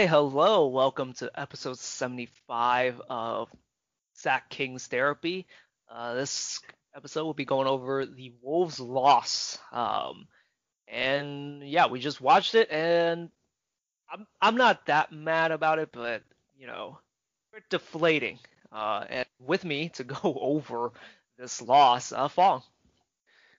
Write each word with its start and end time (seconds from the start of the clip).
Hey, 0.00 0.06
hello. 0.06 0.68
Welcome 0.68 1.12
to 1.18 1.30
episode 1.38 1.78
75 1.78 3.02
of 3.10 3.50
Sac 4.14 4.48
King's 4.48 4.86
Therapy. 4.86 5.46
Uh, 5.92 6.14
this 6.14 6.58
episode 6.96 7.24
will 7.24 7.34
be 7.34 7.44
going 7.44 7.68
over 7.68 8.06
the 8.06 8.32
Wolves' 8.40 8.80
loss. 8.80 9.58
Um, 9.70 10.26
and 10.88 11.62
yeah, 11.68 11.88
we 11.88 12.00
just 12.00 12.18
watched 12.18 12.54
it, 12.54 12.70
and 12.70 13.28
I'm 14.10 14.26
I'm 14.40 14.56
not 14.56 14.86
that 14.86 15.12
mad 15.12 15.52
about 15.52 15.78
it, 15.78 15.90
but 15.92 16.22
you 16.58 16.66
know, 16.66 16.98
we're 17.52 17.60
deflating. 17.68 18.38
Uh, 18.72 19.04
and 19.06 19.26
with 19.38 19.66
me 19.66 19.90
to 19.90 20.04
go 20.22 20.34
over 20.40 20.92
this 21.38 21.60
loss, 21.60 22.10
uh, 22.10 22.28
Fong. 22.28 22.62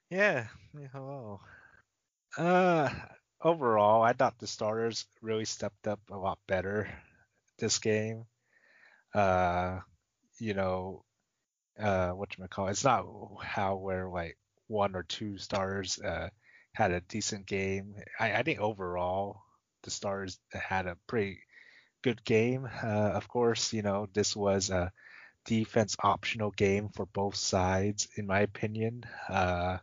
Yeah, 0.09 0.47
yeah, 0.75 0.87
hello. 0.91 1.39
Uh, 2.35 2.89
overall, 3.43 4.01
I 4.03 4.13
thought 4.13 4.39
the 4.39 4.47
starters 4.47 5.05
really 5.21 5.45
stepped 5.45 5.87
up 5.87 5.99
a 6.11 6.17
lot 6.17 6.39
better 6.47 6.89
this 7.59 7.79
game. 7.79 8.25
Uh, 9.13 9.79
you 10.39 10.53
know, 10.53 11.03
uh, 11.79 12.09
what 12.11 12.37
you 12.37 12.47
call 12.47 12.67
it's 12.67 12.83
not 12.83 13.05
how 13.43 13.77
where 13.77 14.09
like 14.09 14.37
one 14.67 14.95
or 14.95 15.03
two 15.03 15.37
starters 15.37 15.99
uh 15.99 16.29
had 16.73 16.91
a 16.91 17.01
decent 17.01 17.45
game. 17.45 17.95
I, 18.19 18.33
I 18.33 18.43
think 18.43 18.59
overall 18.59 19.41
the 19.83 19.91
stars 19.91 20.39
had 20.53 20.87
a 20.87 20.97
pretty 21.07 21.39
good 22.03 22.23
game. 22.23 22.67
Uh, 22.83 23.11
of 23.13 23.27
course, 23.27 23.73
you 23.73 23.81
know 23.81 24.07
this 24.13 24.35
was 24.35 24.69
a 24.69 24.91
defense 25.45 25.97
optional 26.03 26.51
game 26.51 26.89
for 26.89 27.05
both 27.07 27.35
sides, 27.35 28.07
in 28.17 28.27
my 28.27 28.41
opinion. 28.41 29.03
Uh, 29.29 29.77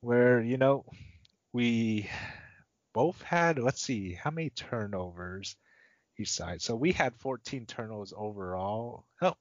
where 0.00 0.40
you 0.40 0.56
know 0.58 0.84
we 1.52 2.08
both 2.98 3.22
had 3.22 3.60
let's 3.60 3.80
see 3.80 4.12
how 4.12 4.28
many 4.28 4.50
turnovers 4.50 5.54
each 6.18 6.32
side. 6.32 6.60
So 6.60 6.74
we 6.74 6.90
had 6.90 7.14
14 7.20 7.64
turnovers 7.64 8.12
overall. 8.16 9.04
Oh, 9.22 9.36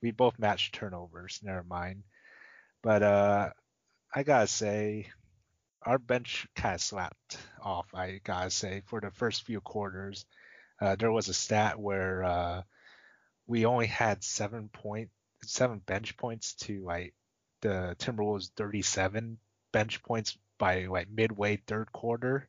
we 0.00 0.10
both 0.10 0.38
matched 0.38 0.74
turnovers. 0.74 1.38
Never 1.42 1.64
mind. 1.64 2.04
But 2.82 3.02
uh, 3.02 3.50
I 4.14 4.22
gotta 4.22 4.46
say, 4.46 5.10
our 5.82 5.98
bench 5.98 6.46
kind 6.56 6.76
of 6.76 6.80
slapped 6.80 7.36
off. 7.62 7.94
I 7.94 8.22
gotta 8.24 8.48
say, 8.48 8.80
for 8.86 9.02
the 9.02 9.10
first 9.10 9.44
few 9.44 9.60
quarters, 9.60 10.24
uh, 10.80 10.96
there 10.96 11.12
was 11.12 11.28
a 11.28 11.34
stat 11.34 11.78
where 11.78 12.24
uh, 12.24 12.62
we 13.46 13.66
only 13.66 13.88
had 13.88 14.24
seven 14.24 14.70
point 14.70 15.10
seven 15.42 15.80
bench 15.80 16.16
points 16.16 16.54
to 16.54 16.82
like 16.86 17.12
the 17.60 17.96
Timberwolves 17.98 18.48
37 18.56 19.36
bench 19.72 20.02
points 20.02 20.38
by 20.58 20.86
like 20.86 21.10
midway 21.10 21.56
third 21.56 21.92
quarter. 21.92 22.48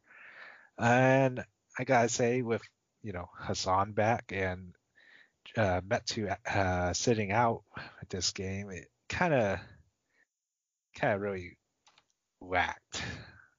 And 0.79 1.43
I 1.77 1.83
gotta 1.83 2.09
say, 2.09 2.41
with 2.41 2.61
you 3.01 3.13
know 3.13 3.29
Hassan 3.37 3.91
back 3.93 4.31
and 4.33 4.73
uh, 5.57 5.81
Metu 5.81 6.35
uh, 6.47 6.93
sitting 6.93 7.31
out 7.31 7.63
this 8.09 8.31
game, 8.31 8.69
it 8.69 8.87
kind 9.09 9.33
of 9.33 9.59
kind 10.95 11.13
of 11.13 11.21
really 11.21 11.57
lacked 12.41 13.03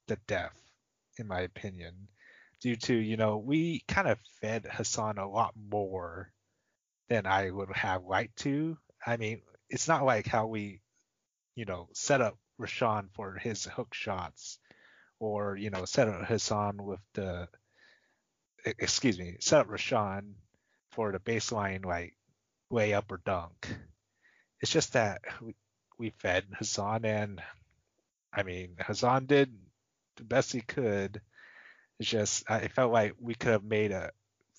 the 0.08 0.16
depth, 0.26 0.60
in 1.18 1.26
my 1.26 1.40
opinion, 1.40 2.08
due 2.60 2.76
to 2.76 2.94
you 2.94 3.16
know 3.16 3.38
we 3.38 3.82
kind 3.86 4.08
of 4.08 4.18
fed 4.40 4.66
Hassan 4.70 5.18
a 5.18 5.28
lot 5.28 5.54
more 5.56 6.32
than 7.08 7.26
I 7.26 7.50
would 7.50 7.70
have 7.74 8.04
liked 8.04 8.38
to. 8.38 8.78
I 9.06 9.16
mean, 9.16 9.42
it's 9.68 9.88
not 9.88 10.04
like 10.04 10.26
how 10.26 10.46
we, 10.46 10.80
you 11.54 11.64
know, 11.64 11.88
set 11.92 12.20
up 12.20 12.38
Richaun 12.60 13.08
for 13.14 13.34
his 13.34 13.64
hook 13.64 13.94
shots, 13.94 14.58
or 15.20 15.56
you 15.56 15.70
know, 15.70 15.84
set 15.86 16.08
up 16.08 16.24
Hassan 16.26 16.84
with 16.84 17.00
the, 17.14 17.48
excuse 18.64 19.18
me, 19.18 19.36
set 19.40 19.60
up 19.60 19.68
Richaun 19.68 20.34
for 20.92 21.12
the 21.12 21.18
baseline 21.20 21.84
like 21.84 22.16
layup 22.72 23.10
or 23.10 23.20
dunk. 23.24 23.68
It's 24.60 24.72
just 24.72 24.94
that 24.94 25.22
we, 25.40 25.54
we 25.98 26.10
fed 26.18 26.44
Hassan, 26.58 27.04
and 27.04 27.42
I 28.32 28.42
mean, 28.42 28.76
Hassan 28.80 29.26
did 29.26 29.56
the 30.16 30.24
best 30.24 30.52
he 30.52 30.60
could. 30.62 31.20
It's 31.98 32.10
just 32.10 32.50
I 32.50 32.68
felt 32.68 32.92
like 32.92 33.14
we 33.20 33.34
could 33.34 33.52
have 33.52 33.64
made 33.64 33.92
a 33.92 34.12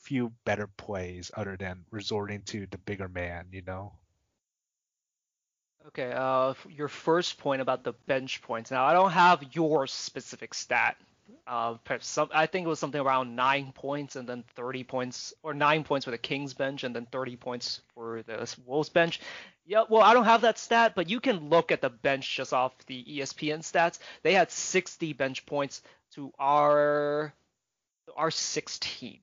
few 0.03 0.33
better 0.45 0.67
plays 0.67 1.31
other 1.35 1.57
than 1.57 1.85
resorting 1.91 2.44
to 2.44 2.67
the 2.67 2.77
bigger 2.79 3.07
man, 3.09 3.47
you 3.51 3.61
know. 3.63 3.94
Okay, 5.88 6.12
uh, 6.14 6.53
your 6.69 6.88
first 6.88 7.38
point 7.40 7.62
about 7.62 7.84
the 7.84 7.94
bench 8.06 8.42
points. 8.44 8.72
Now, 8.72 8.86
I 8.86 8.94
don't 8.94 9.12
have 9.12 9.44
your 9.53 9.88
specific 9.88 10.53
stat. 10.53 10.96
Uh, 11.47 11.75
some, 12.00 12.30
I 12.34 12.46
think 12.46 12.66
it 12.66 12.69
was 12.69 12.80
something 12.80 13.02
around 13.02 13.36
nine 13.36 13.72
points 13.74 14.16
and 14.16 14.28
then 14.28 14.44
30 14.56 14.84
points, 14.84 15.34
or 15.44 15.53
nine 15.53 15.84
points 15.84 16.06
for 16.06 16.12
the 16.12 16.18
Kings 16.18 16.53
bench 16.53 16.84
and 16.84 16.96
then 16.96 17.08
30 17.12 17.36
points 17.36 17.81
for 17.96 18.22
the 18.24 18.56
Wolves 18.66 18.90
bench. 18.90 19.19
Yeah, 19.66 19.84
well, 19.90 20.02
I 20.02 20.14
don't 20.14 20.25
have 20.25 20.42
that 20.42 20.59
stat, 20.59 20.94
but 20.96 21.09
you 21.09 21.19
can 21.19 21.50
look 21.50 21.72
at 21.72 21.81
the 21.81 21.90
bench 21.90 22.36
just 22.36 22.53
off 22.53 22.74
the 22.86 23.03
ESPN 23.03 23.59
stats. 23.59 24.00
They 24.24 24.34
had 24.34 24.52
60 24.52 25.13
bench 25.13 25.46
points 25.46 25.81
to 26.16 26.31
our 26.40 27.34
our 28.16 28.31
16. 28.31 29.19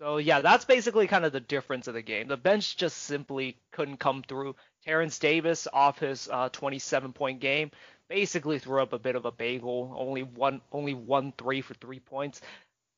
So 0.00 0.18
yeah, 0.18 0.40
that's 0.40 0.64
basically 0.66 1.06
kind 1.06 1.24
of 1.24 1.32
the 1.32 1.40
difference 1.40 1.88
of 1.88 1.94
the 1.94 2.02
game. 2.02 2.28
The 2.28 2.36
bench 2.36 2.76
just 2.76 2.98
simply 2.98 3.56
couldn't 3.72 3.96
come 3.98 4.22
through. 4.22 4.56
Terence 4.84 5.18
Davis 5.18 5.66
off 5.72 5.98
his 5.98 6.28
uh, 6.30 6.50
27 6.50 7.12
point 7.12 7.40
game 7.40 7.70
basically 8.08 8.58
threw 8.58 8.82
up 8.82 8.92
a 8.92 8.98
bit 8.98 9.16
of 9.16 9.24
a 9.24 9.32
bagel. 9.32 9.94
Only 9.96 10.22
one, 10.22 10.60
only 10.72 10.94
one 10.94 11.32
three 11.36 11.60
for 11.60 11.74
three 11.74 12.00
points. 12.00 12.40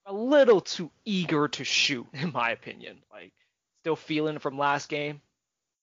A 0.06 0.12
little 0.12 0.60
too 0.60 0.90
eager 1.04 1.48
to 1.48 1.64
shoot, 1.64 2.06
in 2.12 2.32
my 2.32 2.50
opinion. 2.50 2.98
Like 3.12 3.32
still 3.82 3.96
feeling 3.96 4.38
from 4.38 4.58
last 4.58 4.88
game. 4.88 5.20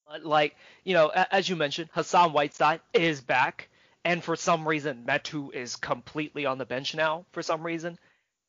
But 0.08 0.26
like 0.26 0.56
you 0.84 0.94
know, 0.94 1.10
as 1.10 1.50
you 1.50 1.56
mentioned, 1.56 1.90
Hassan 1.94 2.34
Whiteside 2.34 2.82
is 2.94 3.22
back, 3.22 3.70
and 4.04 4.24
for 4.24 4.36
some 4.36 4.68
reason 4.68 5.06
Metu 5.08 5.54
is 5.54 5.76
completely 5.76 6.46
on 6.46 6.58
the 6.58 6.66
bench 6.66 6.94
now. 6.94 7.26
For 7.32 7.42
some 7.42 7.64
reason, 7.64 7.98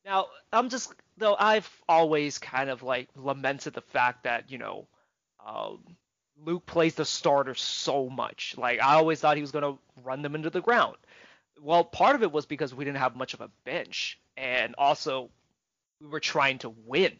now 0.06 0.28
I'm 0.52 0.70
just 0.70 0.94
though 1.18 1.36
I've 1.38 1.68
always 1.88 2.38
kind 2.38 2.70
of 2.70 2.82
like 2.82 3.08
lamented 3.16 3.74
the 3.74 3.82
fact 3.82 4.24
that 4.24 4.50
you 4.50 4.58
know 4.58 4.86
um, 5.44 5.80
Luke 6.44 6.64
plays 6.64 6.94
the 6.94 7.04
starter 7.04 7.54
so 7.54 8.08
much. 8.08 8.54
Like 8.56 8.80
I 8.80 8.94
always 8.94 9.20
thought 9.20 9.36
he 9.36 9.42
was 9.42 9.52
gonna 9.52 9.76
run 10.02 10.22
them 10.22 10.34
into 10.34 10.50
the 10.50 10.60
ground. 10.60 10.96
Well, 11.60 11.84
part 11.84 12.14
of 12.14 12.22
it 12.22 12.32
was 12.32 12.46
because 12.46 12.74
we 12.74 12.84
didn't 12.84 12.98
have 12.98 13.16
much 13.16 13.34
of 13.34 13.40
a 13.40 13.50
bench, 13.64 14.18
and 14.36 14.74
also 14.76 15.30
we 16.00 16.06
were 16.08 16.20
trying 16.20 16.58
to 16.58 16.70
win. 16.86 17.12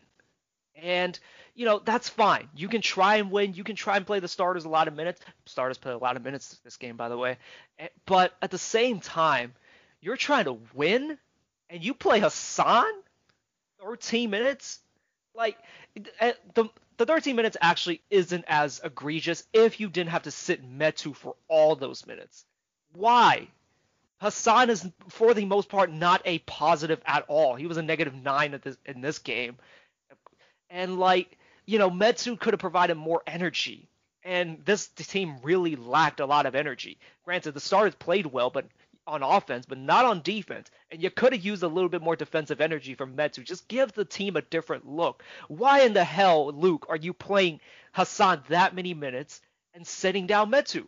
And 0.77 1.19
you 1.55 1.65
know 1.65 1.81
that's 1.83 2.09
fine. 2.09 2.49
You 2.55 2.69
can 2.69 2.83
try 2.83 3.17
and 3.17 3.31
win. 3.31 3.55
You 3.55 3.65
can 3.65 3.77
try 3.77 3.97
and 3.97 4.07
play 4.07 4.21
the 4.21 4.29
starters 4.29 4.65
a 4.65 4.69
lot 4.69 4.89
of 4.89 4.95
minutes. 4.95 5.21
Starters 5.47 5.79
play 5.79 5.93
a 5.93 5.99
lot 5.99 6.17
of 6.17 6.25
minutes 6.25 6.61
this 6.63 6.77
game, 6.77 6.97
by 6.97 7.09
the 7.09 7.17
way. 7.17 7.39
Eh, 7.79 7.89
but 8.05 8.35
at 8.43 8.51
the 8.51 8.59
same 8.59 9.01
time, 9.01 9.55
you're 10.03 10.19
trying 10.19 10.45
to 10.45 10.59
win, 10.75 11.19
and 11.71 11.85
you 11.85 11.95
play 11.95 12.21
Hassan 12.21 12.87
13 13.81 14.31
minutes. 14.31 14.81
Like 15.35 15.57
eh, 16.21 16.33
the 16.55 16.69
the 16.97 17.07
13 17.07 17.37
minutes 17.37 17.57
actually 17.61 18.01
isn't 18.11 18.45
as 18.49 18.81
egregious 18.83 19.45
if 19.53 19.81
you 19.81 19.89
didn't 19.89 20.11
have 20.11 20.23
to 20.23 20.31
sit 20.31 20.65
Metu 20.65 21.15
for 21.15 21.37
all 21.49 21.77
those 21.77 22.07
minutes. 22.07 22.45
Why? 22.95 23.49
Hassan 24.19 24.71
is 24.71 24.89
for 25.09 25.35
the 25.35 25.45
most 25.45 25.69
part 25.69 25.93
not 25.93 26.23
a 26.25 26.39
positive 26.41 27.03
at 27.05 27.27
all. 27.29 27.55
He 27.55 27.67
was 27.67 27.77
a 27.77 27.83
negative 27.83 28.15
nine 28.15 28.55
at 28.55 28.63
this 28.63 28.77
in 28.87 29.03
this 29.03 29.19
game, 29.19 29.57
and 30.71 30.99
like 30.99 31.37
you 31.67 31.79
know, 31.79 31.91
Metu 31.91 32.39
could 32.39 32.55
have 32.55 32.61
provided 32.61 32.95
more 32.95 33.23
energy. 33.27 33.89
And 34.25 34.65
this 34.65 34.89
team 34.89 35.37
really 35.43 35.77
lacked 35.77 36.21
a 36.21 36.27
lot 36.27 36.47
of 36.47 36.55
energy. 36.55 36.99
Granted, 37.25 37.55
the 37.55 37.61
starters 37.61 37.95
played 37.95 38.27
well, 38.27 38.51
but 38.51 38.67
on 39.07 39.23
offense, 39.23 39.67
but 39.67 39.79
not 39.79 40.05
on 40.05 40.23
defense. 40.23 40.71
And 40.91 41.03
you 41.03 41.11
could 41.11 41.33
have 41.33 41.45
used 41.45 41.63
a 41.63 41.69
little 41.69 41.89
bit 41.89 42.03
more 42.03 42.17
defensive 42.17 42.61
energy 42.61 42.95
from 42.95 43.17
Metu. 43.17 43.45
Just 43.45 43.69
give 43.69 43.93
the 43.93 44.05
team 44.05 44.37
a 44.37 44.43
different 44.43 44.87
look. 44.87 45.23
Why 45.49 45.83
in 45.83 45.93
the 45.93 46.05
hell, 46.05 46.53
Luke, 46.53 46.87
are 46.89 46.97
you 46.97 47.13
playing 47.13 47.61
Hassan 47.93 48.43
that 48.49 48.75
many 48.75 48.95
minutes 48.95 49.41
and 49.75 49.87
sitting 49.87 50.27
down 50.27 50.51
Metu? 50.51 50.87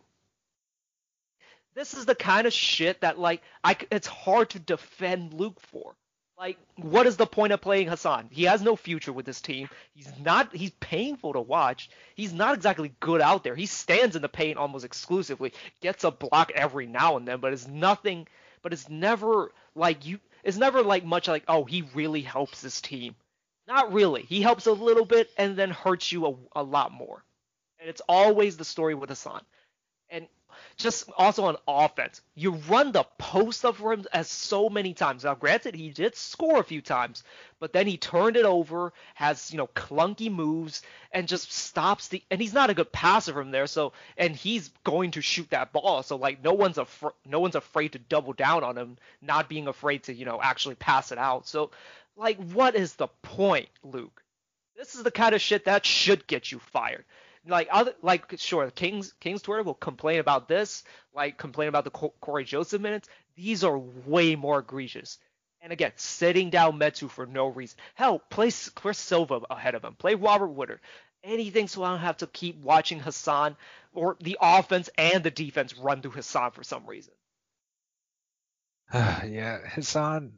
This 1.75 1.93
is 1.93 2.05
the 2.05 2.15
kind 2.15 2.45
of 2.45 2.53
shit 2.53 3.01
that 3.01 3.19
like 3.19 3.41
I 3.63 3.77
it's 3.91 4.07
hard 4.07 4.49
to 4.51 4.59
defend 4.59 5.33
Luke 5.33 5.59
for. 5.61 5.95
Like, 6.39 6.57
what 6.77 7.05
is 7.05 7.17
the 7.17 7.25
point 7.25 7.51
of 7.51 7.59
playing 7.59 7.89
Hassan? 7.89 8.29
He 8.31 8.43
has 8.43 8.61
no 8.61 8.77
future 8.77 9.11
with 9.11 9.25
this 9.25 9.41
team. 9.41 9.69
He's 9.93 10.09
not. 10.23 10.55
He's 10.55 10.71
painful 10.79 11.33
to 11.33 11.41
watch. 11.41 11.89
He's 12.15 12.31
not 12.31 12.55
exactly 12.55 12.93
good 13.01 13.19
out 13.19 13.43
there. 13.43 13.55
He 13.55 13.65
stands 13.65 14.15
in 14.15 14.21
the 14.21 14.29
paint 14.29 14.57
almost 14.57 14.85
exclusively. 14.85 15.51
Gets 15.81 16.05
a 16.05 16.11
block 16.11 16.53
every 16.55 16.87
now 16.87 17.17
and 17.17 17.27
then, 17.27 17.41
but 17.41 17.51
it's 17.51 17.67
nothing. 17.67 18.25
But 18.61 18.71
it's 18.71 18.87
never 18.87 19.51
like 19.75 20.05
you. 20.05 20.19
It's 20.45 20.55
never 20.55 20.81
like 20.81 21.03
much 21.03 21.27
like 21.27 21.43
oh 21.49 21.65
he 21.65 21.81
really 21.93 22.21
helps 22.21 22.61
this 22.61 22.79
team. 22.79 23.15
Not 23.67 23.91
really. 23.91 24.23
He 24.23 24.41
helps 24.41 24.65
a 24.65 24.71
little 24.71 25.05
bit 25.05 25.29
and 25.37 25.57
then 25.57 25.71
hurts 25.71 26.09
you 26.09 26.25
a, 26.25 26.61
a 26.61 26.63
lot 26.63 26.93
more. 26.93 27.21
And 27.81 27.89
it's 27.89 28.01
always 28.07 28.55
the 28.55 28.65
story 28.65 28.95
with 28.95 29.09
Hassan. 29.09 29.41
And 30.09 30.27
just 30.77 31.09
also 31.17 31.45
on 31.45 31.57
offense, 31.67 32.21
you 32.35 32.51
run 32.51 32.91
the 32.91 33.03
post 33.17 33.65
up 33.65 33.75
for 33.75 33.93
him 33.93 34.05
as 34.13 34.29
so 34.29 34.69
many 34.69 34.93
times. 34.93 35.23
Now, 35.23 35.35
granted, 35.35 35.75
he 35.75 35.89
did 35.89 36.15
score 36.15 36.59
a 36.59 36.63
few 36.63 36.81
times, 36.81 37.23
but 37.59 37.73
then 37.73 37.85
he 37.85 37.97
turned 37.97 38.37
it 38.37 38.45
over, 38.45 38.93
has 39.15 39.51
you 39.51 39.57
know 39.57 39.67
clunky 39.67 40.31
moves, 40.31 40.81
and 41.11 41.27
just 41.27 41.51
stops 41.51 42.07
the. 42.07 42.23
And 42.31 42.41
he's 42.41 42.53
not 42.53 42.69
a 42.69 42.73
good 42.73 42.91
passer 42.91 43.33
from 43.33 43.51
there, 43.51 43.67
so 43.67 43.93
and 44.17 44.35
he's 44.35 44.69
going 44.83 45.11
to 45.11 45.21
shoot 45.21 45.49
that 45.51 45.73
ball. 45.73 46.03
So 46.03 46.15
like 46.15 46.43
no 46.43 46.53
one's 46.53 46.77
afraid, 46.77 47.13
no 47.25 47.39
one's 47.39 47.55
afraid 47.55 47.93
to 47.93 47.99
double 47.99 48.33
down 48.33 48.63
on 48.63 48.77
him, 48.77 48.97
not 49.21 49.49
being 49.49 49.67
afraid 49.67 50.03
to 50.03 50.13
you 50.13 50.25
know 50.25 50.39
actually 50.41 50.75
pass 50.75 51.11
it 51.11 51.17
out. 51.17 51.47
So 51.47 51.71
like, 52.15 52.37
what 52.37 52.75
is 52.75 52.95
the 52.95 53.07
point, 53.21 53.69
Luke? 53.83 54.23
This 54.77 54.95
is 54.95 55.03
the 55.03 55.11
kind 55.11 55.35
of 55.35 55.41
shit 55.41 55.65
that 55.65 55.85
should 55.85 56.25
get 56.25 56.51
you 56.51 56.59
fired 56.59 57.05
like 57.47 57.67
other 57.71 57.93
like 58.01 58.33
sure 58.37 58.69
Kings 58.71 59.13
Kings 59.19 59.41
Twitter 59.41 59.63
will 59.63 59.73
complain 59.73 60.19
about 60.19 60.47
this, 60.47 60.83
like 61.13 61.37
complain 61.37 61.69
about 61.69 61.83
the 61.83 61.91
Cory 61.91 62.43
Joseph 62.43 62.81
minutes. 62.81 63.07
These 63.35 63.63
are 63.63 63.77
way 63.77 64.35
more 64.35 64.59
egregious. 64.59 65.17
And 65.61 65.73
again, 65.73 65.91
sitting 65.95 66.49
down 66.49 66.79
Metu 66.79 67.09
for 67.09 67.25
no 67.25 67.47
reason. 67.47 67.77
Hell, 67.95 68.19
play 68.29 68.51
Chris 68.75 68.97
Silva 68.97 69.41
ahead 69.49 69.75
of 69.75 69.83
him. 69.83 69.95
Play 69.95 70.15
Robert 70.15 70.47
Woodard. 70.47 70.79
Anything 71.21 71.67
so 71.67 71.83
I 71.83 71.89
don't 71.89 71.99
have 71.99 72.17
to 72.17 72.27
keep 72.27 72.57
watching 72.61 72.99
Hassan 72.99 73.57
or 73.93 74.15
the 74.21 74.37
offense 74.41 74.89
and 74.97 75.21
the 75.21 75.31
defense 75.31 75.77
run 75.77 76.01
through 76.01 76.11
Hassan 76.11 76.51
for 76.51 76.63
some 76.63 76.85
reason. 76.85 77.13
yeah, 78.93 79.57
Hassan 79.67 80.31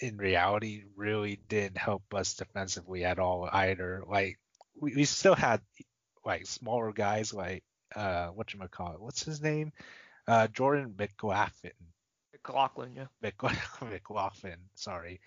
in 0.00 0.18
reality 0.18 0.84
really 0.96 1.40
didn't 1.48 1.78
help 1.78 2.02
us 2.14 2.34
defensively 2.34 3.04
at 3.04 3.18
all 3.18 3.48
either. 3.50 4.04
Like 4.06 4.38
we, 4.78 4.94
we 4.94 5.04
still 5.04 5.34
had 5.34 5.60
like 6.30 6.46
smaller 6.46 6.92
guys 6.92 7.34
like 7.34 7.64
uh 7.96 8.28
what 8.28 8.52
you 8.52 8.60
call 8.70 8.92
it? 8.92 9.00
What's 9.00 9.24
his 9.24 9.42
name? 9.42 9.72
Uh 10.26 10.46
Jordan 10.46 10.94
McLaughlin. 10.96 11.72
McLaughlin, 12.32 12.94
yeah. 12.94 13.06
McLaughlin, 13.82 14.56
sorry. 14.74 15.20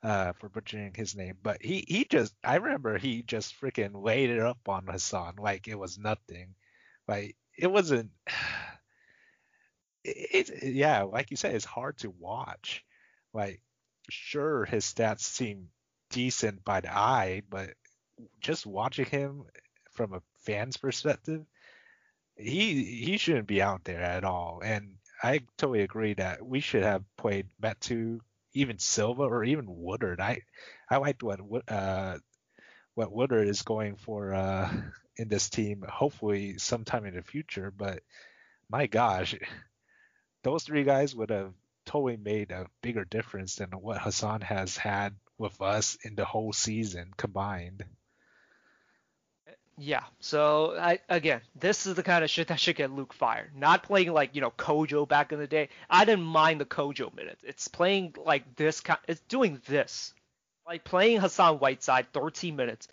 Uh, 0.00 0.32
for 0.34 0.48
butchering 0.48 0.94
his 0.94 1.16
name, 1.16 1.36
but 1.42 1.60
he 1.60 1.84
he 1.88 2.04
just 2.04 2.32
I 2.44 2.56
remember 2.56 2.98
he 2.98 3.22
just 3.22 3.60
freaking 3.60 4.00
laid 4.00 4.30
it 4.30 4.38
up 4.38 4.68
on 4.68 4.86
Hassan 4.86 5.34
like 5.40 5.66
it 5.66 5.76
was 5.76 5.98
nothing, 5.98 6.54
like 7.08 7.36
it 7.56 7.70
wasn't. 7.70 8.10
It, 10.04 10.48
it 10.48 10.74
yeah, 10.74 11.02
like 11.02 11.30
you 11.30 11.36
said, 11.36 11.54
it's 11.54 11.64
hard 11.64 11.98
to 11.98 12.10
watch. 12.18 12.84
Like 13.34 13.60
sure 14.08 14.64
his 14.64 14.84
stats 14.84 15.20
seem 15.20 15.68
decent 16.10 16.64
by 16.64 16.80
the 16.80 16.96
eye, 16.96 17.42
but 17.50 17.70
just 18.40 18.64
watching 18.66 19.06
him 19.06 19.44
from 19.92 20.12
a 20.12 20.22
fan's 20.48 20.78
perspective, 20.78 21.44
he 22.36 22.84
he 22.84 23.18
shouldn't 23.18 23.46
be 23.46 23.60
out 23.62 23.84
there 23.84 24.00
at 24.02 24.24
all. 24.24 24.60
And 24.64 24.94
I 25.22 25.40
totally 25.58 25.82
agree 25.82 26.14
that 26.14 26.44
we 26.44 26.60
should 26.60 26.84
have 26.84 27.04
played 27.16 27.48
Metu, 27.62 28.20
even 28.54 28.78
Silva, 28.78 29.22
or 29.24 29.44
even 29.44 29.66
Woodard. 29.68 30.20
I 30.20 30.42
I 30.90 30.96
liked 30.98 31.22
what 31.22 31.40
uh 31.68 32.18
what 32.94 33.12
Woodard 33.12 33.48
is 33.48 33.62
going 33.62 33.96
for 33.96 34.34
uh 34.34 34.70
in 35.16 35.28
this 35.28 35.50
team. 35.50 35.84
Hopefully 35.88 36.58
sometime 36.58 37.04
in 37.06 37.14
the 37.14 37.22
future. 37.22 37.70
But 37.70 38.02
my 38.70 38.86
gosh, 38.86 39.34
those 40.42 40.64
three 40.64 40.84
guys 40.84 41.14
would 41.14 41.30
have 41.30 41.52
totally 41.86 42.16
made 42.16 42.50
a 42.50 42.66
bigger 42.82 43.04
difference 43.04 43.56
than 43.56 43.70
what 43.70 44.00
Hassan 44.00 44.40
has 44.42 44.76
had 44.76 45.14
with 45.38 45.60
us 45.60 45.96
in 46.04 46.14
the 46.16 46.24
whole 46.24 46.52
season 46.52 47.12
combined. 47.16 47.84
Yeah. 49.80 50.02
So 50.18 50.76
I 50.76 50.98
again, 51.08 51.40
this 51.54 51.86
is 51.86 51.94
the 51.94 52.02
kind 52.02 52.24
of 52.24 52.30
shit 52.30 52.48
that 52.48 52.58
should 52.58 52.74
get 52.74 52.90
Luke 52.90 53.12
fired. 53.12 53.52
Not 53.54 53.84
playing 53.84 54.12
like 54.12 54.34
you 54.34 54.40
know 54.40 54.50
Kojo 54.50 55.08
back 55.08 55.32
in 55.32 55.38
the 55.38 55.46
day. 55.46 55.68
I 55.88 56.04
didn't 56.04 56.24
mind 56.24 56.60
the 56.60 56.64
Kojo 56.64 57.14
minutes. 57.14 57.42
It's 57.46 57.68
playing 57.68 58.14
like 58.24 58.56
this 58.56 58.80
kind. 58.80 58.98
It's 59.06 59.20
doing 59.22 59.60
this, 59.66 60.14
like 60.66 60.82
playing 60.82 61.20
Hassan 61.20 61.58
Whiteside 61.58 62.12
13 62.12 62.56
minutes, 62.56 62.88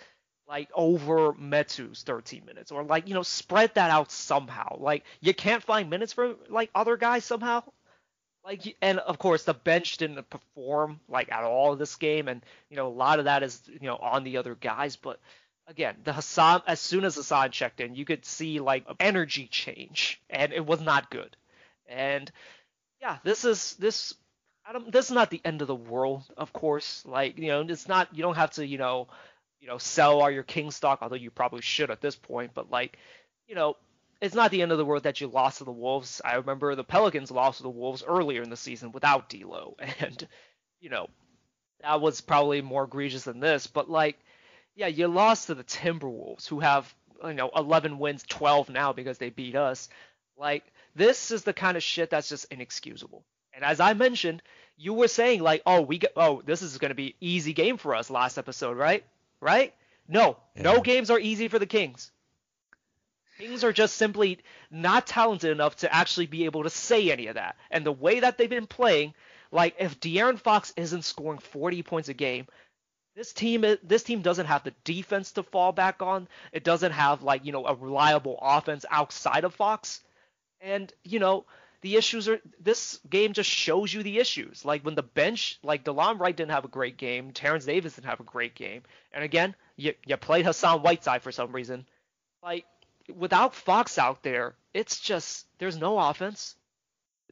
like 0.48 0.70
over 0.76 1.34
Metu's 1.34 2.04
13 2.04 2.46
minutes, 2.46 2.72
or 2.72 2.84
like 2.84 3.08
you 3.08 3.16
know 3.16 3.24
spread 3.24 3.74
that 3.74 3.90
out 3.90 4.12
somehow. 4.12 4.78
Like 4.80 5.06
you 5.22 5.34
can't 5.34 5.64
find 5.64 5.90
minutes 5.90 6.14
for 6.14 6.36
like 6.50 6.70
other 6.76 6.98
guys 6.98 7.26
somehow. 7.26 7.64
Like 8.44 8.78
and 8.84 9.00
of 9.00 9.18
course 9.18 9.44
the 9.44 9.56
bench 9.56 9.98
didn't 9.98 10.30
perform 10.30 11.00
like 11.10 11.32
at 11.32 11.44
all 11.44 11.76
this 11.76 11.96
game, 11.96 12.28
and 12.28 12.46
you 12.70 12.78
know 12.78 12.86
a 12.86 12.90
lot 12.90 13.18
of 13.18 13.26
that 13.26 13.42
is 13.42 13.60
you 13.68 13.88
know 13.88 13.96
on 13.96 14.24
the 14.24 14.38
other 14.38 14.54
guys, 14.54 14.98
but 14.98 15.20
again, 15.68 15.96
the 16.04 16.14
Hassan 16.14 16.62
as 16.68 16.80
soon 16.80 17.04
as 17.04 17.16
Hassan 17.16 17.52
checked 17.52 17.80
in, 17.80 17.96
you 17.96 18.06
could 18.06 18.26
see 18.26 18.60
like 18.60 18.86
energy 19.00 19.48
change, 19.48 20.22
and 20.30 20.54
it 20.54 20.66
was 20.66 20.82
not 20.82 21.12
good. 21.12 21.36
And 21.88 22.32
yeah, 23.02 23.18
this 23.24 23.46
is 23.46 23.76
this. 23.76 24.14
I 24.68 24.74
don't, 24.74 24.92
this 24.92 25.06
is 25.06 25.12
not 25.12 25.30
the 25.30 25.42
end 25.46 25.62
of 25.62 25.68
the 25.68 25.76
world, 25.76 26.24
of 26.38 26.52
course. 26.54 27.04
Like 27.06 27.38
you 27.38 27.48
know, 27.48 27.62
it's 27.62 27.88
not. 27.88 28.16
You 28.16 28.24
don't 28.24 28.36
have 28.36 28.52
to 28.52 28.66
you 28.66 28.78
know, 28.78 29.08
you 29.60 29.68
know, 29.68 29.78
sell 29.78 30.22
all 30.22 30.32
your 30.32 30.44
king 30.44 30.72
stock, 30.72 31.00
although 31.02 31.16
you 31.16 31.32
probably 31.32 31.62
should 31.62 31.92
at 31.92 32.02
this 32.02 32.16
point. 32.16 32.52
But 32.54 32.72
like, 32.72 32.98
you 33.48 33.56
know, 33.56 33.78
it's 34.22 34.36
not 34.36 34.52
the 34.52 34.62
end 34.62 34.72
of 34.72 34.78
the 34.78 34.86
world 34.86 35.04
that 35.04 35.22
you 35.22 35.28
lost 35.28 35.60
to 35.60 35.64
the 35.64 35.72
Wolves. 35.72 36.22
I 36.24 36.36
remember 36.36 36.74
the 36.76 36.84
Pelicans 36.84 37.32
lost 37.32 37.58
to 37.58 37.64
the 37.64 37.70
Wolves 37.70 38.04
earlier 38.06 38.42
in 38.42 38.50
the 38.50 38.58
season 38.58 38.92
without 38.92 39.30
D'Lo, 39.30 39.76
and 40.00 40.28
you 40.80 40.90
know, 40.90 41.10
that 41.82 42.02
was 42.02 42.22
probably 42.22 42.62
more 42.62 42.86
egregious 42.86 43.24
than 43.24 43.40
this. 43.40 43.68
But 43.68 43.90
like 43.90 44.18
yeah, 44.76 44.88
you 44.88 45.08
lost 45.08 45.48
to 45.48 45.56
the 45.56 45.64
Timberwolves, 45.64 46.48
who 46.48 46.60
have 46.60 46.94
you 47.24 47.34
know 47.34 47.50
11 47.56 47.98
wins, 47.98 48.24
12 48.28 48.70
now 48.70 48.94
because 48.94 49.18
they 49.18 49.30
beat 49.30 49.56
us. 49.56 49.90
Like 50.38 50.64
this 50.96 51.32
is 51.32 51.44
the 51.44 51.54
kind 51.54 51.78
of 51.78 51.84
shit 51.84 52.10
that's 52.10 52.30
just 52.30 52.46
inexcusable. 52.52 53.24
And 53.54 53.64
as 53.64 53.80
I 53.80 53.94
mentioned, 53.94 54.42
you 54.78 54.94
were 54.94 55.08
saying 55.08 55.42
like, 55.42 55.62
oh, 55.66 55.82
we 55.82 55.98
get, 55.98 56.12
oh, 56.16 56.42
this 56.46 56.62
is 56.62 56.78
going 56.78 56.90
to 56.90 56.96
be 56.96 57.16
easy 57.22 57.54
game 57.54 57.78
for 57.78 57.96
us 57.96 58.10
last 58.10 58.38
episode, 58.38 58.78
right? 58.78 59.06
Right? 59.40 59.74
No, 60.08 60.38
yeah. 60.56 60.64
no 60.64 60.82
games 60.82 61.10
are 61.10 61.20
easy 61.20 61.48
for 61.48 61.58
the 61.58 61.66
Kings. 61.66 62.12
Kings 63.38 63.64
are 63.64 63.74
just 63.74 63.96
simply 63.96 64.40
not 64.72 65.08
talented 65.08 65.52
enough 65.52 65.78
to 65.78 65.94
actually 65.94 66.26
be 66.26 66.46
able 66.46 66.64
to 66.64 66.70
say 66.70 67.12
any 67.12 67.28
of 67.28 67.36
that. 67.36 67.56
And 67.72 67.86
the 67.86 67.92
way 67.92 68.22
that 68.22 68.38
they've 68.38 68.50
been 68.50 68.68
playing, 68.68 69.14
like 69.52 69.76
if 69.80 70.00
De'Aaron 70.00 70.40
Fox 70.40 70.74
isn't 70.78 71.04
scoring 71.04 71.40
40 71.40 71.84
points 71.84 72.10
a 72.10 72.14
game, 72.14 72.48
this 73.16 73.32
team 73.34 73.66
this 73.84 74.04
team 74.04 74.22
doesn't 74.22 74.46
have 74.46 74.64
the 74.64 74.74
defense 74.84 75.32
to 75.34 75.44
fall 75.44 75.72
back 75.72 76.02
on. 76.02 76.28
It 76.52 76.64
doesn't 76.64 76.92
have 76.92 77.24
like, 77.24 77.46
you 77.46 77.52
know, 77.52 77.66
a 77.66 77.74
reliable 77.74 78.38
offense 78.42 78.86
outside 78.90 79.46
of 79.46 79.56
Fox. 79.56 80.02
And, 80.62 80.92
you 81.04 81.20
know, 81.20 81.46
the 81.82 81.96
issues 81.96 82.28
are 82.28 82.40
this 82.60 83.00
game 83.10 83.34
just 83.34 83.50
shows 83.50 83.94
you 83.94 84.04
the 84.04 84.20
issues. 84.20 84.66
Like 84.66 84.84
when 84.84 84.96
the 84.96 85.04
bench, 85.04 85.60
like 85.64 85.86
Delon 85.86 86.20
Wright 86.20 86.36
didn't 86.36 86.52
have 86.52 86.66
a 86.66 86.70
great 86.70 86.98
game, 86.98 87.32
Terence 87.32 87.66
Davis 87.66 87.96
didn't 87.96 88.10
have 88.10 88.20
a 88.20 88.24
great 88.24 88.56
game. 88.56 88.82
And 89.14 89.24
again, 89.24 89.56
you 89.78 89.94
you 90.06 90.18
played 90.18 90.46
Hassan 90.46 90.82
Whiteside 90.82 91.22
for 91.22 91.32
some 91.32 91.52
reason. 91.52 91.86
Like 92.44 92.66
without 93.16 93.56
Fox 93.56 93.98
out 93.98 94.24
there, 94.24 94.56
it's 94.74 95.00
just 95.00 95.46
there's 95.60 95.78
no 95.78 95.98
offense. 95.98 96.56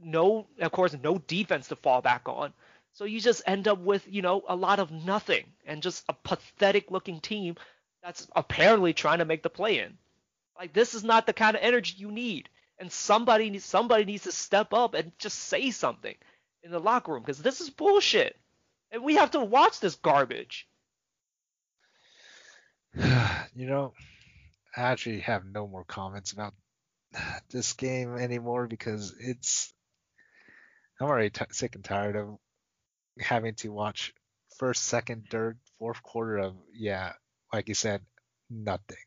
No 0.01 0.47
of 0.59 0.71
course 0.71 0.95
no 1.03 1.17
defense 1.17 1.67
to 1.69 1.75
fall 1.75 2.01
back 2.01 2.29
on. 2.29 2.53
So 2.93 3.05
you 3.05 3.19
just 3.19 3.41
end 3.47 3.67
up 3.67 3.79
with, 3.79 4.07
you 4.07 4.21
know, 4.21 4.43
a 4.47 4.55
lot 4.55 4.79
of 4.79 4.91
nothing 4.91 5.45
and 5.65 5.81
just 5.81 6.03
a 6.07 6.13
pathetic 6.13 6.91
looking 6.91 7.19
team 7.19 7.55
that's 8.03 8.27
apparently 8.35 8.93
trying 8.93 9.19
to 9.19 9.25
make 9.25 9.41
the 9.41 9.49
play 9.49 9.79
in. 9.79 9.97
Like 10.57 10.73
this 10.73 10.93
is 10.93 11.03
not 11.03 11.25
the 11.25 11.33
kind 11.33 11.55
of 11.55 11.63
energy 11.63 11.95
you 11.97 12.11
need. 12.11 12.49
And 12.77 12.91
somebody 12.91 13.49
needs 13.49 13.65
somebody 13.65 14.05
needs 14.05 14.23
to 14.23 14.31
step 14.31 14.73
up 14.73 14.93
and 14.93 15.11
just 15.17 15.39
say 15.39 15.71
something 15.71 16.15
in 16.63 16.71
the 16.71 16.79
locker 16.79 17.13
room 17.13 17.21
because 17.21 17.41
this 17.41 17.61
is 17.61 17.69
bullshit. 17.69 18.37
And 18.91 19.03
we 19.03 19.15
have 19.15 19.31
to 19.31 19.43
watch 19.43 19.79
this 19.79 19.95
garbage. 19.95 20.67
you 22.95 23.67
know, 23.67 23.93
I 24.75 24.81
actually 24.81 25.21
have 25.21 25.45
no 25.45 25.67
more 25.67 25.83
comments 25.83 26.31
about 26.31 26.53
this 27.49 27.73
game 27.73 28.17
anymore 28.17 28.67
because 28.67 29.15
it's 29.19 29.73
I'm 30.99 31.07
already 31.07 31.31
t- 31.31 31.45
sick 31.51 31.73
and 31.73 31.83
tired 31.83 32.15
of 32.15 32.37
having 33.19 33.55
to 33.55 33.69
watch 33.69 34.13
first, 34.57 34.83
second, 34.83 35.27
third, 35.29 35.57
fourth 35.79 36.01
quarter 36.03 36.37
of 36.37 36.55
yeah, 36.73 37.13
like 37.51 37.67
you 37.69 37.75
said, 37.75 38.01
nothing. 38.49 38.97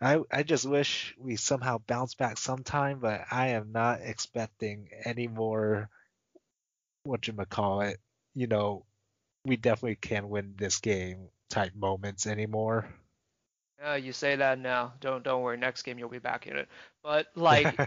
I 0.00 0.20
I 0.30 0.42
just 0.42 0.66
wish 0.66 1.14
we 1.18 1.36
somehow 1.36 1.78
bounce 1.78 2.14
back 2.14 2.38
sometime, 2.38 2.98
but 3.00 3.24
I 3.30 3.48
am 3.48 3.72
not 3.72 4.00
expecting 4.02 4.88
any 5.04 5.26
more 5.26 5.88
what 7.04 7.26
you 7.26 7.32
call 7.48 7.80
it. 7.80 7.98
You 8.34 8.46
know, 8.46 8.84
we 9.44 9.56
definitely 9.56 9.96
can't 9.96 10.28
win 10.28 10.54
this 10.58 10.80
game 10.80 11.28
type 11.48 11.74
moments 11.74 12.26
anymore. 12.26 12.88
Yeah, 13.80 13.96
you 13.96 14.12
say 14.12 14.36
that 14.36 14.58
now. 14.58 14.94
Don't 15.00 15.22
don't 15.22 15.42
worry. 15.42 15.56
Next 15.56 15.82
game 15.82 15.98
you'll 15.98 16.08
be 16.08 16.18
back 16.18 16.46
in 16.46 16.56
it. 16.56 16.68
But 17.02 17.28
like, 17.34 17.78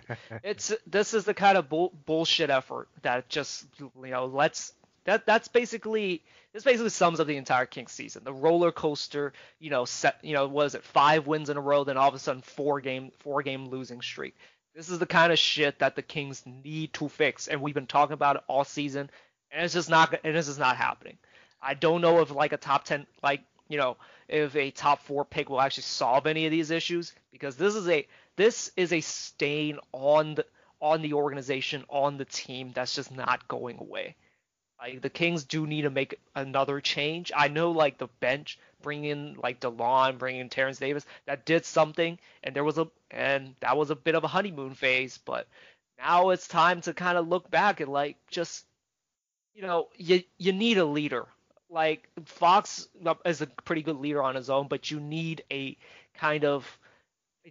it's 0.43 0.73
this 0.85 1.13
is 1.13 1.25
the 1.25 1.33
kind 1.33 1.57
of 1.57 1.69
bull, 1.69 1.93
bullshit 2.05 2.49
effort 2.49 2.89
that 3.01 3.27
just 3.29 3.65
you 3.81 3.91
know 3.95 4.27
lets 4.27 4.73
that 5.05 5.25
that's 5.25 5.47
basically 5.47 6.23
this 6.53 6.63
basically 6.63 6.89
sums 6.89 7.19
up 7.19 7.27
the 7.27 7.37
entire 7.37 7.65
Kings 7.65 7.91
season. 7.91 8.23
The 8.23 8.33
roller 8.33 8.71
coaster, 8.71 9.33
you 9.59 9.69
know, 9.69 9.85
set, 9.85 10.17
you 10.23 10.33
know, 10.33 10.47
was 10.47 10.75
it 10.75 10.83
five 10.83 11.27
wins 11.27 11.49
in 11.49 11.57
a 11.57 11.61
row, 11.61 11.83
then 11.83 11.97
all 11.97 12.09
of 12.09 12.15
a 12.15 12.19
sudden 12.19 12.41
four 12.41 12.81
game 12.81 13.11
four 13.19 13.41
game 13.41 13.67
losing 13.69 14.01
streak. 14.01 14.35
This 14.75 14.89
is 14.89 14.99
the 14.99 15.05
kind 15.05 15.33
of 15.33 15.39
shit 15.39 15.79
that 15.79 15.95
the 15.95 16.01
Kings 16.01 16.43
need 16.45 16.93
to 16.93 17.09
fix, 17.09 17.47
and 17.47 17.61
we've 17.61 17.75
been 17.75 17.87
talking 17.87 18.13
about 18.13 18.37
it 18.37 18.43
all 18.47 18.63
season, 18.63 19.09
and 19.51 19.65
it's 19.65 19.73
just 19.73 19.89
not 19.89 20.13
and 20.23 20.35
this 20.35 20.47
is 20.47 20.59
not 20.59 20.77
happening. 20.77 21.17
I 21.61 21.73
don't 21.73 22.01
know 22.01 22.21
if 22.21 22.31
like 22.31 22.53
a 22.53 22.57
top 22.57 22.85
ten, 22.85 23.07
like 23.23 23.41
you 23.69 23.77
know, 23.77 23.95
if 24.27 24.55
a 24.55 24.71
top 24.71 25.01
four 25.03 25.23
pick 25.23 25.49
will 25.49 25.61
actually 25.61 25.83
solve 25.83 26.27
any 26.27 26.45
of 26.45 26.51
these 26.51 26.71
issues 26.71 27.13
because 27.31 27.55
this 27.55 27.75
is 27.75 27.87
a 27.87 28.05
this 28.35 28.71
is 28.75 28.91
a 28.91 29.01
stain 29.01 29.79
on 29.93 30.35
the 30.35 30.45
on 30.81 31.01
the 31.01 31.13
organization, 31.13 31.85
on 31.89 32.17
the 32.17 32.25
team 32.25 32.71
that's 32.73 32.95
just 32.95 33.11
not 33.11 33.47
going 33.47 33.77
away. 33.79 34.15
Like 34.79 35.01
the 35.01 35.09
Kings 35.09 35.43
do 35.43 35.67
need 35.67 35.81
to 35.81 35.89
make 35.89 36.19
another 36.35 36.79
change. 36.79 37.31
I 37.35 37.49
know 37.49 37.71
like 37.71 37.97
the 37.97 38.07
bench, 38.21 38.57
bringing 38.81 39.09
in 39.09 39.35
like 39.43 39.59
Delon, 39.59 40.17
bringing 40.17 40.41
in 40.41 40.49
Terence 40.49 40.79
Davis, 40.79 41.05
that 41.25 41.45
did 41.45 41.65
something, 41.65 42.17
and 42.43 42.55
there 42.55 42.63
was 42.63 42.77
a 42.77 42.87
and 43.11 43.55
that 43.59 43.77
was 43.77 43.89
a 43.89 43.95
bit 43.95 44.15
of 44.15 44.23
a 44.23 44.27
honeymoon 44.29 44.73
phase. 44.73 45.19
But 45.23 45.47
now 45.97 46.29
it's 46.29 46.47
time 46.47 46.81
to 46.81 46.93
kind 46.93 47.17
of 47.17 47.27
look 47.27 47.51
back 47.51 47.81
and 47.81 47.91
like 47.91 48.15
just 48.31 48.65
you 49.53 49.61
know 49.61 49.89
you 49.97 50.23
you 50.37 50.53
need 50.53 50.77
a 50.77 50.85
leader. 50.85 51.27
Like 51.69 52.09
Fox 52.25 52.87
is 53.25 53.41
a 53.41 53.47
pretty 53.47 53.83
good 53.83 53.97
leader 53.97 54.23
on 54.23 54.35
his 54.35 54.49
own, 54.49 54.67
but 54.67 54.89
you 54.89 54.99
need 54.99 55.43
a 55.51 55.77
kind 56.15 56.43
of 56.43 56.79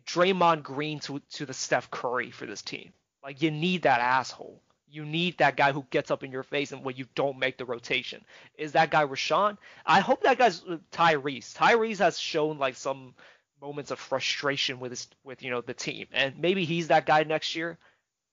Draymond 0.06 0.62
Green 0.62 1.00
to 1.00 1.20
to 1.32 1.46
the 1.46 1.54
Steph 1.54 1.90
Curry 1.90 2.30
for 2.30 2.46
this 2.46 2.62
team. 2.62 2.92
Like 3.22 3.42
you 3.42 3.50
need 3.50 3.82
that 3.82 4.00
asshole. 4.00 4.60
You 4.90 5.04
need 5.04 5.38
that 5.38 5.56
guy 5.56 5.72
who 5.72 5.86
gets 5.90 6.10
up 6.10 6.24
in 6.24 6.32
your 6.32 6.42
face 6.42 6.72
and 6.72 6.82
when 6.82 6.96
you 6.96 7.06
don't 7.14 7.38
make 7.38 7.58
the 7.58 7.64
rotation. 7.64 8.24
Is 8.56 8.72
that 8.72 8.90
guy 8.90 9.04
Richaun? 9.04 9.58
I 9.84 10.00
hope 10.00 10.22
that 10.22 10.38
guy's 10.38 10.62
uh, 10.64 10.78
Tyrese. 10.90 11.54
Tyrese 11.54 11.98
has 11.98 12.18
shown 12.18 12.58
like 12.58 12.74
some 12.74 13.14
moments 13.60 13.90
of 13.90 13.98
frustration 13.98 14.80
with 14.80 14.92
his 14.92 15.08
with 15.24 15.42
you 15.42 15.50
know 15.50 15.60
the 15.60 15.74
team, 15.74 16.06
and 16.12 16.38
maybe 16.38 16.64
he's 16.64 16.88
that 16.88 17.06
guy 17.06 17.22
next 17.24 17.54
year. 17.54 17.78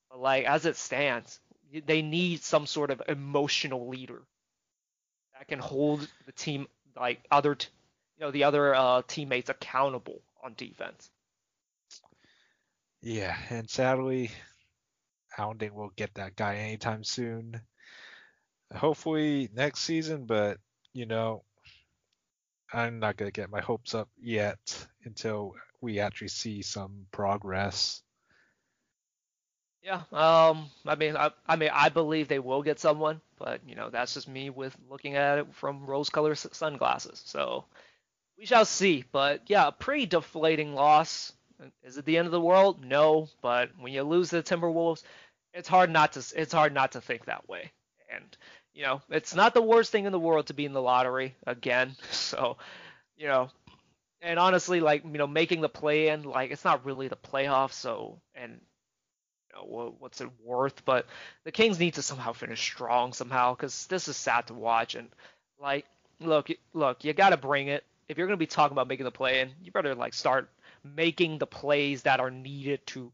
But 0.09 0.19
like 0.19 0.45
as 0.45 0.65
it 0.65 0.77
stands, 0.77 1.39
they 1.85 2.01
need 2.01 2.41
some 2.41 2.65
sort 2.65 2.89
of 2.89 3.01
emotional 3.07 3.89
leader 3.89 4.21
that 5.37 5.47
can 5.47 5.59
hold 5.59 6.07
the 6.25 6.31
team 6.31 6.67
like 6.95 7.19
other 7.31 7.55
t- 7.55 7.69
you 8.17 8.25
know 8.25 8.31
the 8.31 8.43
other 8.45 8.73
uh, 8.73 9.01
teammates 9.07 9.49
accountable 9.49 10.21
on 10.43 10.53
defense. 10.55 11.09
Yeah, 13.01 13.35
and 13.49 13.69
sadly, 13.69 14.31
I 15.37 15.43
don't 15.43 15.59
think 15.59 15.73
we'll 15.75 15.91
get 15.95 16.15
that 16.15 16.35
guy 16.35 16.55
anytime 16.55 17.03
soon. 17.03 17.61
Hopefully 18.73 19.49
next 19.53 19.81
season, 19.81 20.25
but 20.25 20.57
you 20.93 21.05
know, 21.05 21.43
I'm 22.73 22.99
not 22.99 23.17
gonna 23.17 23.31
get 23.31 23.51
my 23.51 23.61
hopes 23.61 23.93
up 23.93 24.09
yet 24.19 24.87
until 25.03 25.53
we 25.81 25.99
actually 25.99 26.29
see 26.29 26.61
some 26.61 27.05
progress. 27.11 28.01
Yeah, 29.83 30.01
um, 30.11 30.65
I 30.87 30.95
mean, 30.95 31.15
I, 31.15 31.29
I 31.47 31.57
mean, 31.57 31.69
I 31.71 31.89
believe 31.89 32.27
they 32.27 32.39
will 32.39 32.63
get 32.63 32.79
someone, 32.79 33.21
but 33.37 33.61
you 33.67 33.75
know, 33.75 33.89
that's 33.89 34.13
just 34.13 34.27
me 34.27 34.49
with 34.49 34.75
looking 34.89 35.15
at 35.15 35.39
it 35.39 35.53
from 35.53 35.85
rose-colored 35.85 36.37
sunglasses. 36.37 37.21
So 37.25 37.65
we 38.37 38.45
shall 38.45 38.65
see. 38.65 39.05
But 39.11 39.41
yeah, 39.47 39.67
a 39.67 39.71
pretty 39.71 40.05
deflating 40.05 40.73
loss. 40.73 41.33
Is 41.83 41.97
it 41.97 42.05
the 42.05 42.17
end 42.17 42.25
of 42.25 42.31
the 42.31 42.41
world? 42.41 42.83
No, 42.83 43.29
but 43.41 43.69
when 43.79 43.93
you 43.93 44.03
lose 44.03 44.29
the 44.29 44.43
Timberwolves, 44.43 45.03
it's 45.53 45.69
hard 45.69 45.89
not 45.89 46.13
to 46.13 46.25
it's 46.35 46.53
hard 46.53 46.73
not 46.73 46.93
to 46.93 47.01
think 47.01 47.25
that 47.25 47.47
way. 47.47 47.71
And 48.13 48.37
you 48.73 48.83
know, 48.83 49.01
it's 49.09 49.33
not 49.33 49.53
the 49.53 49.61
worst 49.61 49.91
thing 49.91 50.05
in 50.05 50.11
the 50.11 50.19
world 50.19 50.47
to 50.47 50.53
be 50.53 50.65
in 50.65 50.73
the 50.73 50.81
lottery 50.81 51.35
again. 51.47 51.95
So, 52.11 52.57
you 53.15 53.27
know, 53.27 53.49
and 54.21 54.39
honestly, 54.39 54.81
like 54.81 55.03
you 55.05 55.17
know, 55.17 55.27
making 55.27 55.61
the 55.61 55.69
play 55.69 56.09
in, 56.09 56.23
like 56.23 56.51
it's 56.51 56.65
not 56.65 56.85
really 56.85 57.07
the 57.07 57.15
playoffs. 57.15 57.73
So, 57.73 58.19
and 58.33 58.59
know, 59.55 59.95
what's 59.99 60.21
it 60.21 60.29
worth? 60.43 60.83
But 60.85 61.05
the 61.43 61.51
Kings 61.51 61.79
need 61.79 61.95
to 61.95 62.01
somehow 62.01 62.33
finish 62.33 62.61
strong 62.61 63.13
somehow 63.13 63.55
because 63.55 63.87
this 63.87 64.07
is 64.07 64.17
sad 64.17 64.47
to 64.47 64.53
watch. 64.53 64.95
And 64.95 65.09
like, 65.59 65.85
look, 66.19 66.49
look, 66.73 67.03
you 67.03 67.13
got 67.13 67.29
to 67.29 67.37
bring 67.37 67.67
it. 67.67 67.83
If 68.07 68.17
you're 68.17 68.27
gonna 68.27 68.37
be 68.37 68.45
talking 68.45 68.73
about 68.73 68.87
making 68.87 69.05
the 69.05 69.11
play 69.11 69.41
in, 69.41 69.49
you 69.63 69.71
better 69.71 69.95
like 69.95 70.13
start 70.13 70.47
making 70.83 71.39
the 71.39 71.47
plays 71.47 72.03
that 72.03 72.19
are 72.19 72.29
needed 72.29 72.85
to 72.87 73.11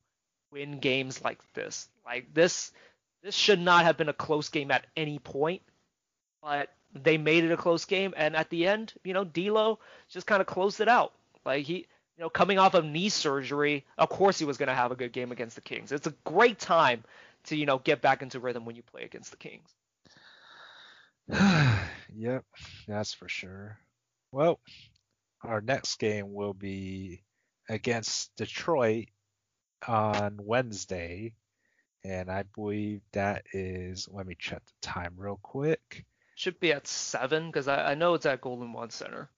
win 0.51 0.79
games 0.79 1.23
like 1.23 1.39
this. 1.53 1.87
Like 2.05 2.33
this 2.33 2.73
this 3.23 3.35
should 3.35 3.59
not 3.59 3.85
have 3.85 3.95
been 3.95 4.09
a 4.09 4.13
close 4.13 4.49
game 4.49 4.69
at 4.71 4.85
any 4.97 5.19
point, 5.19 5.61
but 6.41 6.69
they 6.93 7.17
made 7.17 7.45
it 7.45 7.51
a 7.51 7.57
close 7.57 7.85
game 7.85 8.13
and 8.17 8.35
at 8.35 8.49
the 8.49 8.67
end, 8.67 8.93
you 9.03 9.13
know, 9.13 9.23
D'Lo 9.23 9.79
just 10.09 10.27
kind 10.27 10.41
of 10.41 10.47
closed 10.47 10.81
it 10.81 10.89
out. 10.89 11.13
Like 11.45 11.65
he 11.65 11.87
you 12.17 12.23
know, 12.23 12.29
coming 12.29 12.59
off 12.59 12.73
of 12.73 12.85
knee 12.85 13.09
surgery, 13.09 13.85
of 13.97 14.09
course 14.09 14.37
he 14.37 14.45
was 14.45 14.57
going 14.57 14.67
to 14.67 14.75
have 14.75 14.91
a 14.91 14.95
good 14.95 15.11
game 15.11 15.31
against 15.31 15.55
the 15.55 15.61
Kings. 15.61 15.91
It's 15.91 16.07
a 16.07 16.13
great 16.23 16.59
time 16.59 17.03
to, 17.45 17.55
you 17.55 17.65
know, 17.65 17.79
get 17.79 18.01
back 18.01 18.21
into 18.21 18.39
rhythm 18.39 18.65
when 18.65 18.75
you 18.75 18.83
play 18.83 19.03
against 19.03 19.31
the 19.31 19.37
Kings. 19.37 19.69
yep, 22.13 22.43
that's 22.87 23.13
for 23.13 23.29
sure. 23.29 23.77
Well, 24.31 24.59
our 25.43 25.61
next 25.61 25.97
game 25.99 26.33
will 26.33 26.53
be 26.53 27.23
against 27.69 28.35
Detroit 28.35 29.07
on 29.87 30.37
Wednesday. 30.41 31.33
And 32.03 32.31
I 32.31 32.43
believe 32.55 33.01
that 33.13 33.43
is, 33.53 34.07
let 34.11 34.25
me 34.25 34.35
check 34.37 34.63
the 34.65 34.87
time 34.87 35.13
real 35.17 35.39
quick. 35.41 36.05
Should 36.35 36.59
be 36.59 36.73
at 36.73 36.87
7 36.87 37.47
because 37.47 37.67
I, 37.67 37.91
I 37.91 37.95
know 37.95 38.15
it's 38.15 38.25
at 38.25 38.41
Golden 38.41 38.73
One 38.73 38.89
Center. 38.89 39.29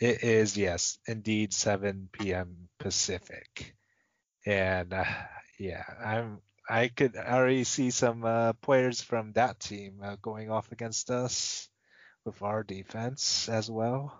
It 0.00 0.24
is, 0.24 0.56
yes, 0.56 0.98
indeed 1.06 1.52
7 1.52 2.08
p.m. 2.12 2.68
Pacific. 2.78 3.76
And 4.44 4.92
uh, 4.92 5.04
yeah, 5.58 5.84
I'm 6.04 6.40
I 6.68 6.88
could 6.88 7.16
already 7.16 7.64
see 7.64 7.90
some 7.90 8.24
uh, 8.24 8.52
players 8.54 9.00
from 9.00 9.32
that 9.32 9.60
team 9.60 10.00
uh, 10.02 10.16
going 10.22 10.50
off 10.50 10.72
against 10.72 11.10
us 11.10 11.68
with 12.24 12.40
our 12.42 12.62
defense 12.62 13.48
as 13.48 13.70
well. 13.70 14.18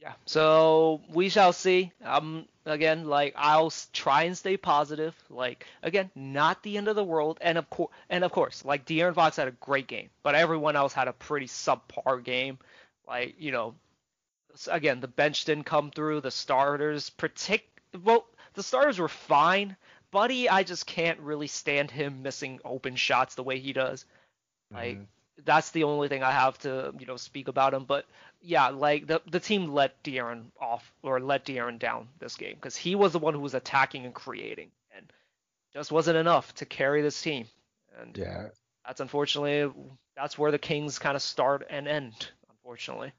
Yeah. 0.00 0.14
So 0.26 1.02
we 1.08 1.28
shall 1.28 1.52
see. 1.52 1.92
Um, 2.02 2.46
again, 2.66 3.06
like 3.06 3.34
I'll 3.36 3.72
try 3.92 4.24
and 4.24 4.36
stay 4.36 4.56
positive. 4.56 5.14
Like 5.30 5.66
again, 5.82 6.10
not 6.14 6.62
the 6.62 6.76
end 6.76 6.88
of 6.88 6.96
the 6.96 7.04
world. 7.04 7.38
And 7.40 7.56
of 7.58 7.70
course, 7.70 7.90
and 8.10 8.24
of 8.24 8.32
course, 8.32 8.64
like 8.64 8.84
De'Aaron 8.84 9.14
Fox 9.14 9.36
had 9.36 9.48
a 9.48 9.52
great 9.52 9.86
game, 9.86 10.10
but 10.22 10.34
everyone 10.34 10.76
else 10.76 10.92
had 10.92 11.08
a 11.08 11.12
pretty 11.12 11.46
subpar 11.46 12.22
game. 12.22 12.58
Like 13.06 13.36
you 13.38 13.52
know, 13.52 13.74
again, 14.70 15.00
the 15.00 15.08
bench 15.08 15.44
didn't 15.44 15.64
come 15.64 15.90
through. 15.90 16.20
The 16.20 16.30
starters, 16.30 17.10
partic- 17.10 17.62
well, 18.02 18.26
the 18.54 18.62
starters 18.62 18.98
were 18.98 19.08
fine. 19.08 19.76
Buddy, 20.10 20.48
I 20.48 20.62
just 20.62 20.86
can't 20.86 21.18
really 21.20 21.48
stand 21.48 21.90
him 21.90 22.22
missing 22.22 22.60
open 22.64 22.96
shots 22.96 23.34
the 23.34 23.42
way 23.42 23.58
he 23.58 23.72
does. 23.72 24.04
Like 24.72 24.94
mm-hmm 24.94 25.04
that's 25.44 25.70
the 25.70 25.84
only 25.84 26.08
thing 26.08 26.22
I 26.22 26.30
have 26.30 26.58
to 26.58 26.94
you 26.98 27.06
know 27.06 27.16
speak 27.16 27.48
about 27.48 27.74
him. 27.74 27.84
But 27.84 28.06
yeah, 28.40 28.68
like 28.68 29.06
the 29.06 29.20
the 29.30 29.40
team 29.40 29.72
let 29.72 30.02
De'Aaron 30.02 30.44
off 30.60 30.92
or 31.02 31.20
let 31.20 31.44
De'Aaron 31.44 31.78
down 31.78 32.08
this 32.18 32.36
game 32.36 32.54
because 32.54 32.76
he 32.76 32.94
was 32.94 33.12
the 33.12 33.18
one 33.18 33.34
who 33.34 33.40
was 33.40 33.54
attacking 33.54 34.04
and 34.04 34.14
creating, 34.14 34.70
and 34.96 35.12
just 35.72 35.92
wasn't 35.92 36.16
enough 36.16 36.54
to 36.56 36.66
carry 36.66 37.02
this 37.02 37.20
team. 37.20 37.46
And 38.00 38.16
yeah, 38.16 38.48
that's 38.86 39.00
unfortunately 39.00 39.72
that's 40.16 40.38
where 40.38 40.50
the 40.50 40.58
Kings 40.58 40.98
kind 40.98 41.16
of 41.16 41.22
start 41.22 41.66
and 41.68 41.88
end. 41.88 42.30
Unfortunately. 42.50 43.12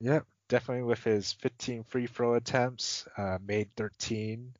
Yep, 0.00 0.26
definitely 0.48 0.82
with 0.84 1.04
his 1.04 1.32
15 1.32 1.84
free 1.84 2.06
throw 2.06 2.34
attempts, 2.34 3.06
uh, 3.16 3.38
made 3.44 3.70
13, 3.76 4.54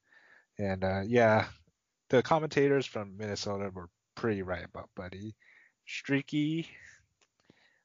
and 0.59 0.85
uh, 0.85 1.03
yeah, 1.07 1.49
the 2.11 2.23
commentators 2.23 2.87
from 2.87 3.17
Minnesota 3.17 3.71
were 3.71 3.89
pretty 4.15 4.43
right 4.43 4.65
about 4.65 4.91
Buddy 4.95 5.35
streaky 5.87 6.69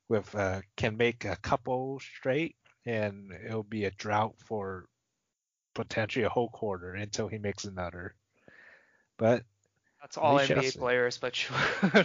with 0.07 0.33
uh, 0.35 0.61
can 0.75 0.97
make 0.97 1.25
a 1.25 1.35
couple 1.37 1.99
straight 1.99 2.55
and 2.85 3.31
it'll 3.45 3.63
be 3.63 3.85
a 3.85 3.91
drought 3.91 4.35
for 4.45 4.85
potentially 5.75 6.25
a 6.25 6.29
whole 6.29 6.49
quarter 6.49 6.93
until 6.93 7.27
he 7.27 7.37
makes 7.37 7.65
another. 7.65 8.15
But 9.17 9.43
that's 10.05 10.17
all 10.17 10.37
NBA 10.37 10.77
players, 10.77 11.17
but 11.17 11.35
sure. 11.35 11.57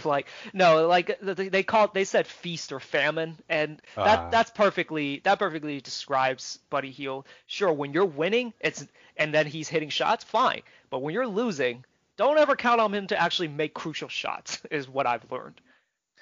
like 0.05 0.25
no, 0.53 0.87
like 0.87 1.19
they 1.21 1.61
called 1.61 1.93
they 1.93 2.03
said 2.03 2.25
feast 2.25 2.71
or 2.71 2.79
famine, 2.79 3.37
and 3.47 3.79
that 3.95 4.19
uh, 4.19 4.29
that's 4.31 4.49
perfectly 4.49 5.21
that 5.23 5.37
perfectly 5.37 5.79
describes 5.81 6.57
Buddy 6.71 6.89
Hield. 6.89 7.27
Sure, 7.45 7.71
when 7.71 7.93
you're 7.93 8.05
winning, 8.05 8.53
it's 8.59 8.87
and 9.17 9.31
then 9.31 9.45
he's 9.45 9.69
hitting 9.69 9.89
shots, 9.89 10.23
fine. 10.23 10.63
But 10.89 11.03
when 11.03 11.13
you're 11.13 11.27
losing, 11.27 11.85
don't 12.17 12.39
ever 12.39 12.55
count 12.55 12.81
on 12.81 12.91
him 12.91 13.05
to 13.07 13.21
actually 13.21 13.49
make 13.49 13.75
crucial 13.75 14.09
shots. 14.09 14.59
Is 14.71 14.89
what 14.89 15.05
I've 15.05 15.31
learned. 15.31 15.61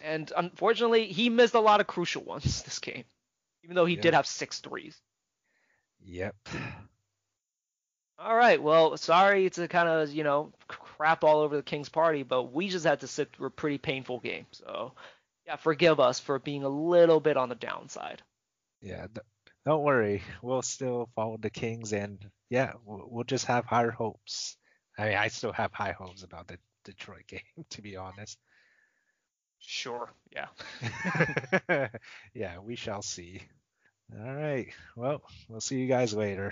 And 0.04 0.30
unfortunately, 0.36 1.08
he 1.08 1.30
missed 1.30 1.54
a 1.54 1.62
lot 1.62 1.80
of 1.80 1.88
crucial 1.88 2.24
ones 2.24 2.62
this 2.64 2.80
game, 2.80 3.06
even 3.64 3.78
though 3.78 3.86
he 3.86 3.96
yep. 3.96 4.02
did 4.02 4.14
have 4.16 4.28
six 4.28 4.60
threes. 4.60 5.00
Yep. 6.04 6.36
All 8.18 8.36
right. 8.36 8.62
Well, 8.62 8.98
sorry 8.98 9.50
to 9.52 9.70
kind 9.70 9.88
of, 9.88 10.12
you 10.12 10.26
know, 10.26 10.52
crap 11.00 11.24
all 11.24 11.40
over 11.40 11.56
the 11.56 11.64
Kings 11.64 11.88
party, 11.88 12.24
but 12.24 12.52
we 12.52 12.68
just 12.68 12.86
had 12.86 13.00
to 13.00 13.08
sit 13.08 13.32
through 13.32 13.48
a 13.48 13.52
pretty 13.52 13.78
painful 13.78 14.20
game. 14.20 14.46
So, 14.52 14.94
yeah, 15.48 15.56
forgive 15.56 16.00
us 16.00 16.20
for 16.20 16.40
being 16.40 16.64
a 16.64 16.70
little 16.70 17.22
bit 17.22 17.38
on 17.38 17.48
the 17.48 17.56
downside. 17.56 18.22
Yeah, 18.82 19.08
don't 19.66 19.84
worry. 19.84 20.22
We'll 20.42 20.62
still 20.62 21.10
follow 21.16 21.38
the 21.38 21.50
Kings, 21.50 21.94
and 21.94 22.20
yeah, 22.50 22.74
we'll, 22.86 23.24
just 23.24 23.46
have 23.46 23.66
higher 23.66 23.92
hopes. 23.92 24.58
I 24.98 25.06
mean, 25.06 25.18
I 25.18 25.30
still 25.30 25.54
have 25.54 25.72
high 25.72 25.94
hopes 25.94 26.24
about 26.24 26.48
the 26.48 26.58
Detroit 26.84 27.24
game, 27.28 27.66
to 27.70 27.82
be 27.82 27.96
honest. 27.96 28.38
Sure. 29.60 30.10
Yeah. 30.32 30.48
yeah, 32.34 32.60
we 32.60 32.76
shall 32.76 33.02
see. 33.02 33.42
All 34.18 34.34
right. 34.34 34.68
Well, 34.98 35.22
we'll 35.48 35.62
see 35.62 35.80
you 35.80 35.88
guys 35.88 36.14
later. 36.14 36.52